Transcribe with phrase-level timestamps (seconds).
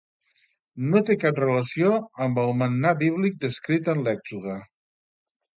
[0.93, 1.91] No té cap relació
[2.27, 4.57] amb el mannà bíblic descrit en l'Èxode.